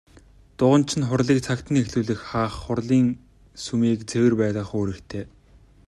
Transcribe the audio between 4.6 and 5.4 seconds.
үүрэгтэй.